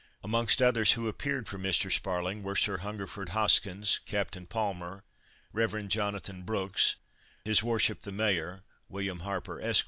Amongst 0.23 0.63
others 0.63 0.93
who 0.93 1.07
appeared 1.07 1.47
for 1.47 1.59
Mr. 1.59 1.91
Sparling 1.91 2.41
were 2.41 2.55
Sir 2.55 2.77
Hungerford 2.77 3.29
Hoskins, 3.37 3.99
Captain 4.07 4.47
Palmer, 4.47 5.03
Rev. 5.53 5.87
Jonathan 5.89 6.41
Brooks, 6.41 6.95
His 7.45 7.61
Worship 7.61 8.01
the 8.01 8.11
Mayor 8.11 8.63
(William 8.89 9.19
Harper, 9.19 9.61
Esq.) 9.61 9.79